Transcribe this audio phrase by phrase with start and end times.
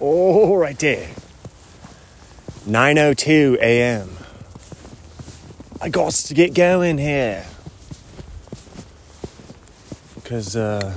[0.00, 1.10] Oh, right there.
[2.66, 4.10] 9:02 a.m.
[5.80, 7.44] I got to get going here.
[10.24, 10.94] Cuz uh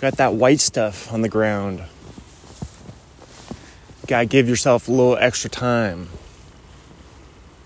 [0.00, 1.84] got that white stuff on the ground.
[4.08, 6.08] Got to give yourself a little extra time.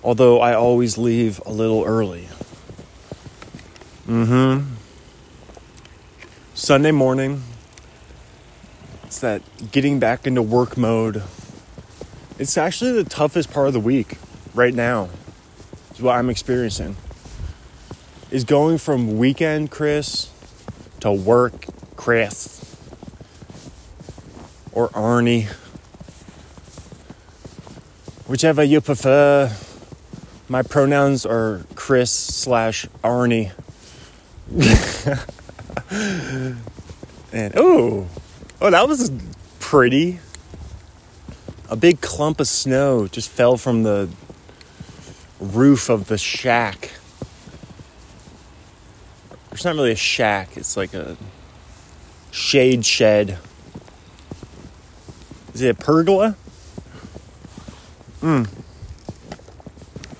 [0.04, 2.28] Although I always leave a little early.
[4.06, 4.74] Mm-hmm.
[6.54, 7.42] Sunday morning,
[9.08, 9.40] it's that
[9.72, 11.22] getting back into work mode.
[12.38, 14.18] It's actually the toughest part of the week
[14.54, 15.08] right now.
[15.94, 16.94] Is what I'm experiencing.
[18.30, 20.30] Is going from weekend Chris
[21.00, 21.54] to work
[21.96, 22.76] Chris
[24.72, 25.46] or Arnie.
[28.26, 29.50] Whichever you prefer.
[30.50, 33.52] My pronouns are Chris slash Arnie.
[37.32, 38.06] and oh,
[38.60, 39.12] Oh, that was
[39.60, 40.18] pretty.
[41.68, 44.08] A big clump of snow just fell from the
[45.38, 46.90] roof of the shack.
[49.52, 51.16] It's not really a shack, it's like a
[52.32, 53.38] shade shed.
[55.54, 56.36] Is it a pergola?
[58.20, 58.44] Hmm.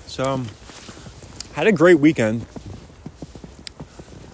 [0.07, 0.47] So, um,
[1.53, 2.45] had a great weekend.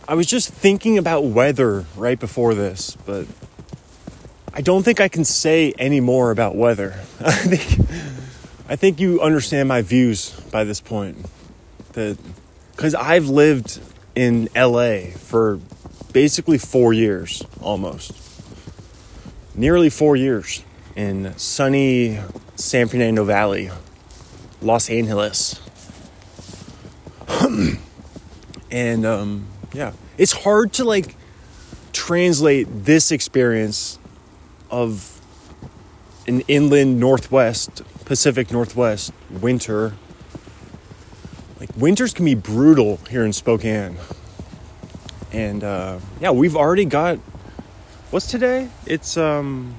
[0.07, 3.25] I was just thinking about weather right before this, but
[4.57, 6.93] I don't think I can say any more about weather.
[7.19, 7.89] I think
[8.69, 11.25] I think you understand my views by this point.
[11.91, 12.17] That
[12.77, 13.81] cuz I've lived
[14.15, 15.59] in LA for
[16.13, 18.13] basically 4 years almost.
[19.55, 20.63] Nearly 4 years
[20.95, 22.21] in sunny
[22.55, 23.69] San Fernando Valley,
[24.61, 25.59] Los Angeles.
[28.71, 31.17] and um yeah, it's hard to like
[31.91, 33.99] translate this experience
[34.69, 35.21] of
[36.27, 39.93] an inland northwest, Pacific Northwest winter.
[41.59, 43.97] Like winters can be brutal here in Spokane.
[45.31, 47.19] And uh, yeah, we've already got
[48.11, 48.69] what's today?
[48.85, 49.75] It's um,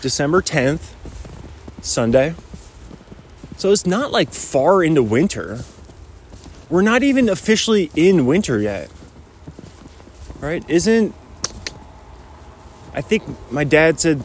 [0.00, 0.92] December 10th,
[1.82, 2.34] Sunday.
[3.56, 5.64] So it's not like far into winter.
[6.70, 8.90] We're not even officially in winter yet.
[10.40, 10.68] Right?
[10.70, 11.14] Isn't
[12.98, 13.22] I think
[13.52, 14.24] my dad said,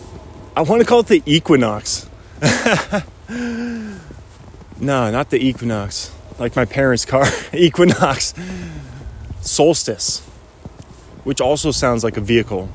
[0.58, 2.10] I want to call it the equinox.
[3.30, 4.02] no,
[4.80, 6.12] not the equinox.
[6.40, 8.34] Like my parents' car, equinox.
[9.42, 10.22] Solstice,
[11.24, 12.68] which also sounds like a vehicle.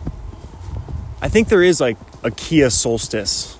[1.20, 3.58] I think there is like a Kia Solstice.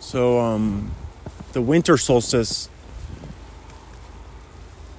[0.00, 0.90] So, um,
[1.52, 2.68] the winter solstice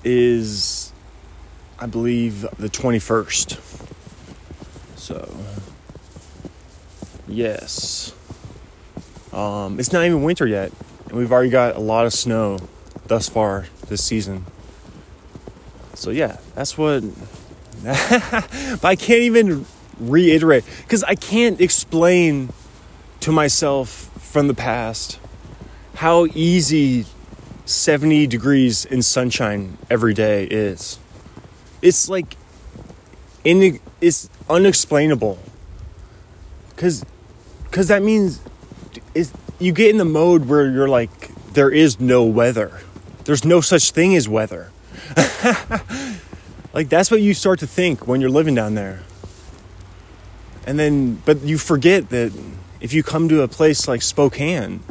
[0.06, 0.94] is,
[1.78, 3.82] I believe, the 21st.
[5.02, 5.28] So,
[7.28, 8.14] yes.
[9.34, 10.72] Um, it's not even winter yet,
[11.08, 12.60] and we've already got a lot of snow
[13.08, 14.46] thus far this season.
[15.96, 17.02] So, yeah, that's what.
[17.84, 19.66] but I can't even
[20.00, 22.54] reiterate because I can't explain
[23.22, 25.20] to myself from the past
[25.96, 27.08] how easy
[27.66, 31.00] 70 degrees in sunshine every day is.
[31.82, 32.38] It's like
[33.44, 35.40] in it's unexplainable.
[36.70, 37.06] Because
[37.64, 38.42] because that means
[39.16, 42.82] is you get in the mode where you're like there is no weather.
[43.26, 44.72] There's no such thing as weather.
[46.74, 49.02] Like that's what you start to think when you're living down there.
[50.66, 52.32] And then but you forget that
[52.80, 54.82] if you come to a place like spokane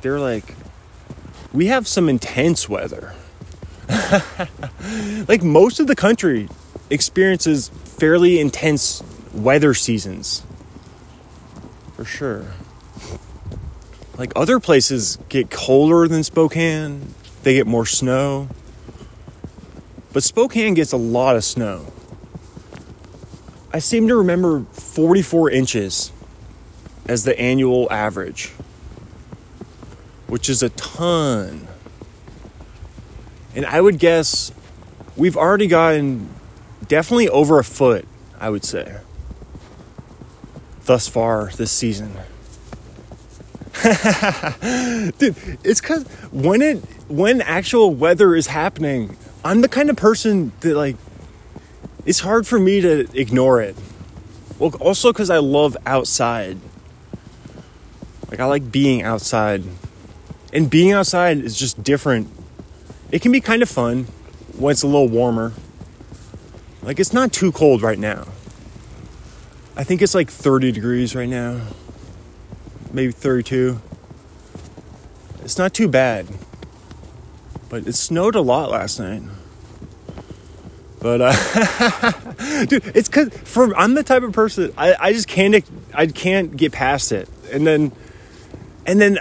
[0.00, 0.54] they're like
[1.52, 3.14] we have some intense weather.
[5.28, 6.48] Like most of the country
[6.88, 9.02] experiences fairly intense
[9.34, 10.42] weather seasons.
[11.94, 12.46] For sure.
[14.16, 18.48] Like other places get colder than Spokane, they get more snow.
[20.14, 21.92] But Spokane gets a lot of snow.
[23.70, 26.10] I seem to remember 44 inches
[27.06, 28.48] as the annual average,
[30.26, 31.68] which is a ton.
[33.54, 34.52] And I would guess
[35.16, 36.39] we've already gotten
[36.90, 38.04] definitely over a foot,
[38.38, 38.98] I would say,
[40.84, 42.12] thus far this season.
[45.18, 46.78] Dude, it's because when it
[47.08, 50.96] when actual weather is happening, I'm the kind of person that like
[52.04, 53.76] it's hard for me to ignore it.
[54.58, 56.58] Well, also because I love outside.
[58.30, 59.62] Like I like being outside,
[60.52, 62.28] and being outside is just different.
[63.12, 64.04] It can be kind of fun
[64.58, 65.52] when it's a little warmer
[66.90, 68.26] like it's not too cold right now.
[69.76, 71.60] I think it's like 30 degrees right now,
[72.92, 73.80] maybe 32.
[75.44, 76.26] It's not too bad,
[77.68, 79.22] but it snowed a lot last night.
[80.98, 85.64] But uh, dude, it's cause for I'm the type of person I, I just can't
[85.94, 87.92] I can't get past it, and then
[88.84, 89.16] and then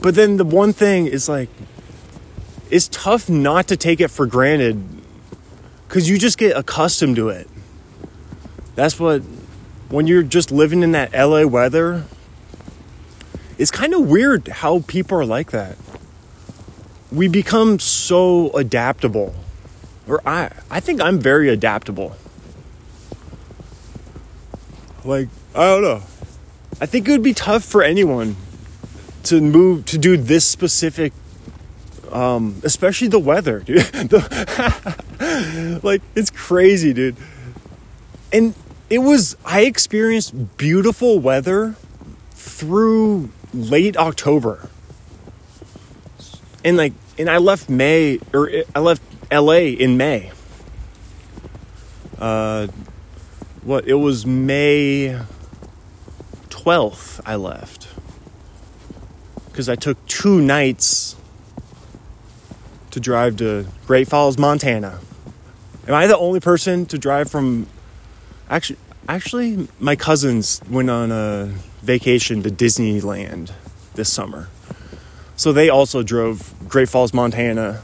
[0.00, 1.48] but then the one thing is like
[2.70, 4.97] it's tough not to take it for granted
[5.88, 7.48] because you just get accustomed to it.
[8.74, 9.22] That's what
[9.88, 12.04] when you're just living in that LA weather.
[13.56, 15.76] It's kind of weird how people are like that.
[17.10, 19.34] We become so adaptable
[20.06, 22.16] or I I think I'm very adaptable.
[25.04, 26.02] Like, I don't know.
[26.80, 28.36] I think it would be tough for anyone
[29.24, 31.12] to move to do this specific
[32.12, 33.80] um, especially the weather, dude.
[33.80, 37.16] the, like it's crazy, dude.
[38.32, 38.54] And
[38.90, 41.76] it was I experienced beautiful weather
[42.32, 44.68] through late October.
[46.64, 49.02] And like and I left May or I left
[49.32, 50.32] LA in May.
[52.18, 52.66] Uh,
[53.62, 53.86] what?
[53.86, 55.20] It was May
[56.48, 57.88] 12th I left.
[59.46, 61.16] Because I took two nights
[62.98, 64.98] to drive to Great Falls, Montana.
[65.86, 67.68] Am I the only person to drive from.
[68.50, 68.78] Actually,
[69.08, 73.52] actually, my cousins went on a vacation to Disneyland
[73.94, 74.48] this summer.
[75.36, 77.82] So they also drove Great Falls, Montana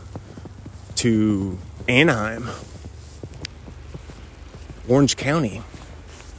[0.96, 1.58] to
[1.88, 2.48] Anaheim,
[4.88, 5.62] Orange County.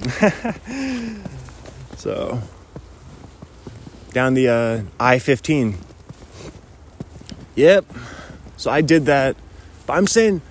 [1.95, 2.42] so,
[4.12, 5.77] down the uh, I 15.
[7.56, 7.86] Yep.
[8.57, 9.35] So I did that.
[9.85, 10.41] But I'm saying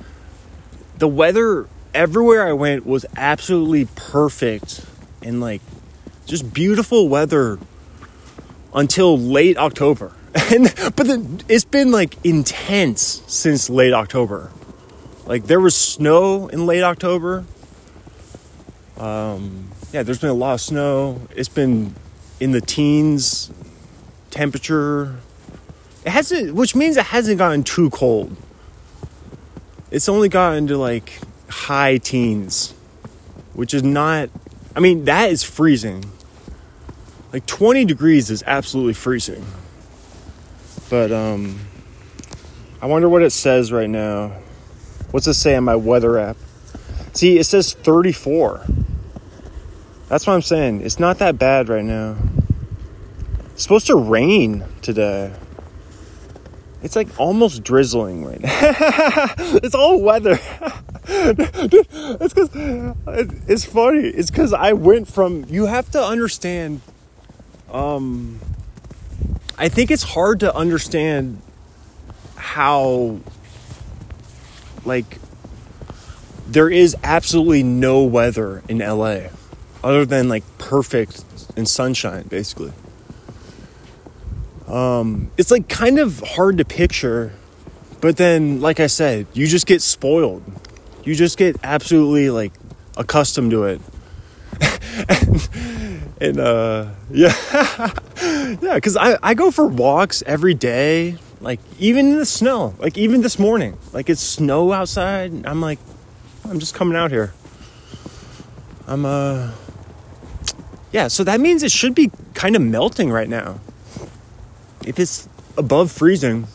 [0.99, 4.85] the weather everywhere I went was absolutely perfect
[5.23, 5.63] and like
[6.27, 7.59] just beautiful weather
[8.75, 10.13] until late October.
[10.53, 10.65] And
[10.97, 14.51] but then it's been like intense since late October.
[15.27, 17.45] Like there was snow in late October.
[18.99, 21.21] Um, yeah, there's been a lot of snow.
[21.37, 21.95] It's been
[22.41, 23.51] in the teens
[24.31, 25.17] temperature.
[26.05, 28.37] It hasn't, which means it hasn't gotten too cold.
[29.91, 31.19] It's only gotten to like
[31.49, 32.75] high teens,
[33.55, 34.29] which is not.
[34.77, 36.05] I mean, that is freezing.
[37.33, 39.45] Like 20 degrees is absolutely freezing.
[40.91, 41.61] But um,
[42.83, 44.33] I wonder what it says right now.
[45.11, 46.37] What's it say on my weather app?
[47.13, 48.67] See, it says 34.
[50.09, 50.83] That's what I'm saying.
[50.83, 52.17] It's not that bad right now.
[53.53, 55.33] It's supposed to rain today.
[56.85, 58.51] It's like almost drizzling right now.
[59.63, 60.39] it's all weather.
[61.09, 62.51] it's because
[63.49, 64.09] it's funny.
[64.09, 65.47] It's because I went from.
[65.49, 66.83] You have to understand.
[67.73, 68.39] Um,
[69.57, 71.41] I think it's hard to understand
[72.37, 73.19] how,
[74.85, 75.19] like,
[76.47, 79.29] there is absolutely no weather in LA
[79.83, 81.25] other than like perfect
[81.57, 82.73] and sunshine, basically.
[84.69, 87.33] Um, it's like kind of hard to picture,
[88.01, 90.43] but then, like I said, you just get spoiled.
[91.05, 92.53] You just get absolutely like
[92.97, 93.81] accustomed to it.
[95.09, 97.35] and, and uh, yeah,
[98.23, 102.97] yeah, because I, I go for walks every day, like even in the snow, like
[102.97, 105.45] even this morning, like it's snow outside.
[105.47, 105.79] I'm like,
[106.49, 107.35] I'm just coming out here.
[108.87, 109.53] I'm uh,
[110.93, 113.61] yeah, so that means it should be kind of melting right now.
[114.87, 116.47] If it's above freezing,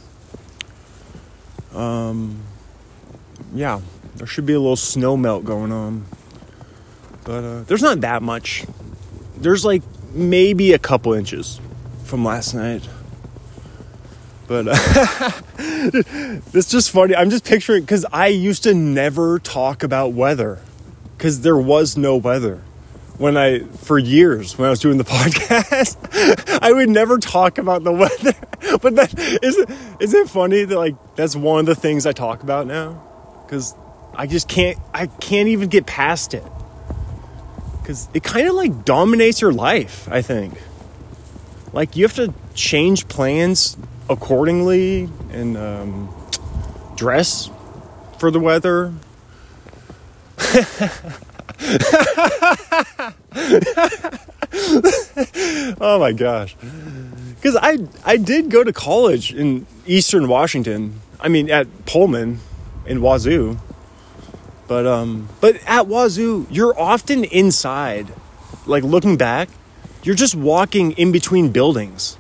[1.74, 2.44] um,
[3.54, 3.82] yeah,
[4.16, 6.06] there should be a little snow melt going on.
[7.24, 8.66] But uh, there's not that much.
[9.38, 9.84] There's like
[10.14, 11.60] maybe a couple inches
[12.04, 12.88] from last night.
[14.48, 14.74] But uh,
[16.54, 17.16] it's just funny.
[17.16, 20.60] I'm just picturing because I used to never talk about weather
[21.18, 22.62] because there was no weather
[23.20, 25.98] when I for years when I was doing the podcast.
[26.64, 28.34] I would never talk about the weather.
[28.82, 29.58] But that is,
[30.00, 33.02] is it funny that like that's one of the things I talk about now
[33.44, 33.74] because
[34.14, 36.44] I just can't I can't even get past it
[37.82, 40.08] because it kind of like dominates your life.
[40.12, 40.54] I think
[41.74, 43.76] like you have to change plans
[44.10, 46.14] accordingly and um,
[46.96, 47.50] dress
[48.20, 48.94] for the weather.
[55.82, 56.56] oh my gosh.
[57.36, 61.02] Because I, I did go to college in Eastern Washington.
[61.20, 62.40] I mean, at Pullman
[62.86, 63.58] in Wazoo.
[64.68, 68.08] But um, but at Wazoo, you're often inside.
[68.66, 69.50] Like looking back,
[70.04, 72.18] you're just walking in between buildings.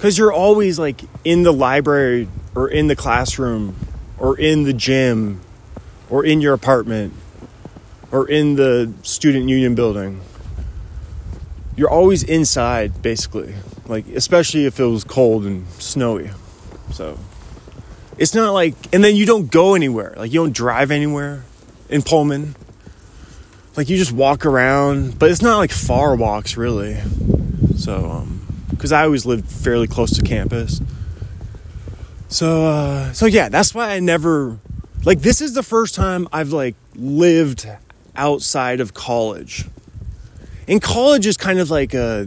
[0.00, 3.76] Cause you're always like in the library or in the classroom
[4.18, 5.40] or in the gym
[6.10, 7.14] or in your apartment
[8.10, 10.20] or in the student union building.
[11.76, 13.54] You're always inside, basically.
[13.86, 16.30] Like, especially if it was cold and snowy.
[16.92, 17.18] So,
[18.18, 20.14] it's not like, and then you don't go anywhere.
[20.16, 21.44] Like, you don't drive anywhere
[21.88, 22.56] in Pullman.
[23.76, 26.96] Like, you just walk around, but it's not like far walks, really.
[27.76, 30.80] So, um, because I always lived fairly close to campus.
[32.28, 34.58] So, uh, so yeah, that's why I never,
[35.04, 37.68] like, this is the first time I've, like, lived
[38.16, 39.64] outside of college.
[40.68, 42.26] And college is kind of like a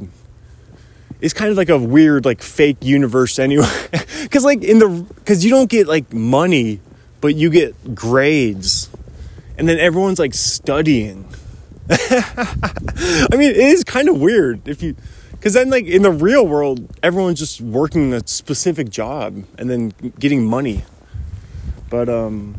[1.21, 3.67] it's kind of like a weird like fake universe anyway.
[4.31, 6.79] Cuz like in the cuz you don't get like money
[7.21, 8.89] but you get grades.
[9.57, 11.27] And then everyone's like studying.
[11.89, 14.95] I mean it is kind of weird if you
[15.41, 19.93] cuz then like in the real world everyone's just working a specific job and then
[20.17, 20.85] getting money.
[21.89, 22.55] But um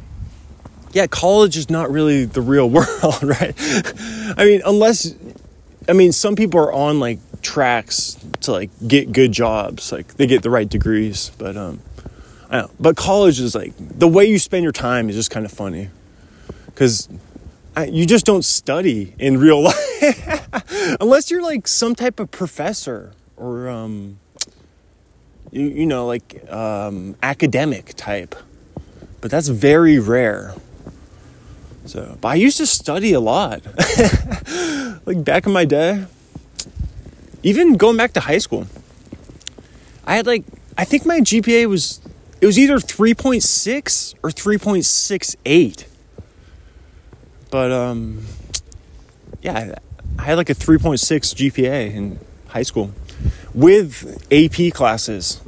[0.93, 3.55] yeah, college is not really the real world, right?
[4.37, 5.15] I mean, unless,
[5.89, 10.27] I mean, some people are on like tracks to like get good jobs, like they
[10.27, 11.81] get the right degrees, but um,
[12.51, 12.71] I know.
[12.79, 15.91] But college is like the way you spend your time is just kind of funny,
[16.67, 17.09] because
[17.89, 20.49] you just don't study in real life
[21.01, 24.19] unless you're like some type of professor or um,
[25.51, 28.35] you, you know like um, academic type,
[29.21, 30.55] but that's very rare.
[31.91, 33.67] So, but I used to study a lot.
[35.07, 36.05] like back in my day,
[37.43, 38.69] even going back to high school,
[40.05, 40.45] I had like,
[40.79, 42.01] I think my GPA was,
[42.41, 45.87] it was either 3.6 or 3.68.
[47.51, 48.25] But, um,
[49.43, 49.75] yeah,
[50.17, 50.95] I had like a 3.6
[51.35, 52.21] GPA in
[52.51, 52.93] high school
[53.53, 55.41] with AP classes.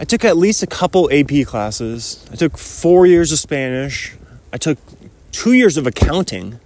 [0.00, 2.26] I took at least a couple AP classes.
[2.32, 4.12] I took four years of Spanish.
[4.52, 4.78] I took
[5.32, 6.60] two years of accounting.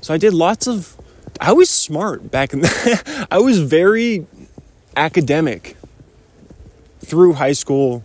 [0.00, 0.96] So I did lots of.
[1.40, 2.60] I was smart back in.
[2.60, 4.26] The, I was very
[4.96, 5.76] academic
[7.00, 8.02] through high school,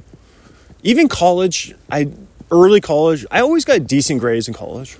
[0.84, 1.76] even college.
[1.92, 2.12] I
[2.52, 3.26] early college.
[3.32, 4.98] I always got decent grades in college.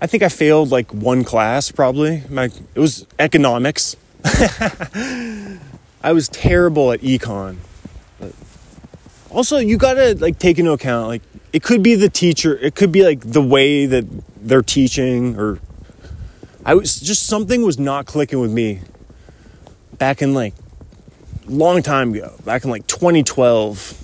[0.00, 2.22] I think I failed like one class probably.
[2.28, 3.96] My it was economics.
[6.02, 7.56] I was terrible at econ.
[8.18, 8.32] But
[9.30, 12.92] also, you gotta like take into account like it could be the teacher it could
[12.92, 14.04] be like the way that
[14.36, 15.58] they're teaching or
[16.64, 18.80] i was just something was not clicking with me
[19.98, 20.54] back in like
[21.46, 24.00] long time ago back in like 2012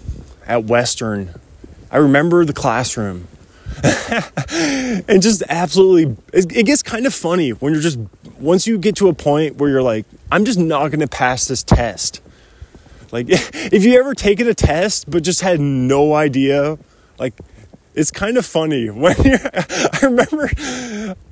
[0.47, 1.35] at western.
[1.91, 3.29] I remember the classroom.
[5.09, 7.99] And just absolutely it, gets kind of funny when you're just
[8.38, 11.47] once you get to a point where you're like i'm just not going to pass
[11.47, 12.23] this test.
[13.12, 16.79] Like if you ever taken a test but just had no idea
[17.19, 17.35] like
[17.95, 20.49] it's kind of funny when you're, I remember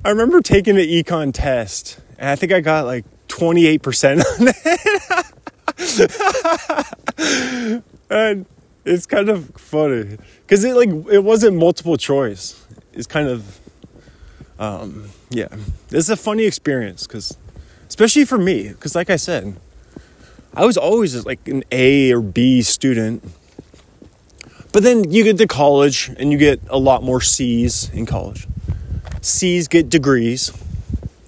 [0.03, 4.47] I remember taking the econ test and I think I got like 28% on
[7.17, 7.83] it.
[8.09, 8.45] and
[8.85, 12.55] it's kind of funny cuz it like it wasn't multiple choice.
[12.93, 13.59] It's kind of
[14.59, 15.49] um yeah.
[15.91, 17.37] It's a funny experience cuz
[17.87, 19.55] especially for me cuz like I said
[20.53, 23.23] I was always like an A or B student
[24.75, 28.45] but then you get to college and you get a lot more C's in college.
[29.21, 30.51] C's get degrees,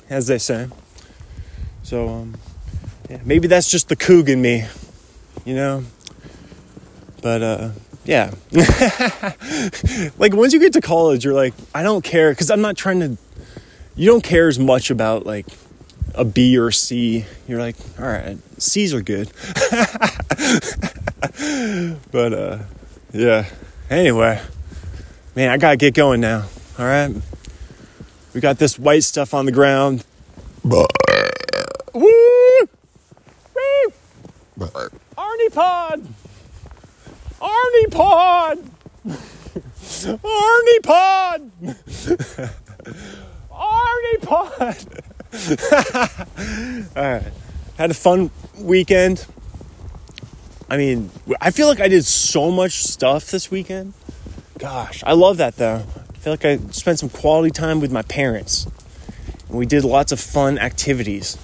[0.10, 0.68] as they say.
[1.82, 2.36] So, um,
[3.10, 4.66] yeah, maybe that's just the Coug in me,
[5.46, 5.86] you know?
[7.22, 7.70] But, uh,
[8.04, 8.34] yeah.
[10.18, 13.00] like, once you get to college, you're like, I don't care, because I'm not trying
[13.00, 13.18] to,
[13.96, 15.46] you don't care as much about, like,
[16.14, 17.26] a B or a C.
[17.48, 19.32] You're like, all right, C's are good.
[22.12, 22.58] but, uh,
[23.14, 23.46] yeah.
[23.90, 24.42] Anyway,
[25.36, 26.46] man, I gotta get going now.
[26.78, 27.14] All right.
[28.34, 30.06] We got this white stuff on the ground.
[31.94, 32.08] Woo!
[35.18, 36.08] Arnie Pod!
[37.42, 38.70] Arnie Pod!
[40.24, 41.52] Arnie Pod!
[43.52, 44.88] Arnie Pod!
[46.96, 47.32] All right.
[47.78, 49.26] Had a fun weekend.
[50.70, 51.10] I mean,
[51.40, 53.94] I feel like I did so much stuff this weekend.
[54.58, 55.84] Gosh, I love that though.
[56.10, 58.68] I feel like I spent some quality time with my parents.
[59.48, 61.38] And we did lots of fun activities.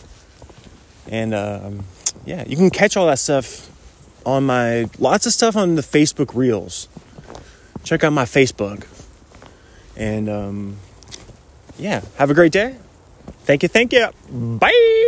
[1.10, 1.86] And um,
[2.26, 3.70] yeah, you can catch all that stuff
[4.26, 6.88] on my lots of stuff on the Facebook Reels.
[7.84, 8.88] Check out my Facebook.
[9.96, 10.78] And um,
[11.78, 12.76] yeah, have a great day.
[13.44, 13.70] Thank you.
[13.70, 14.08] Thank you.
[14.30, 15.04] Bye.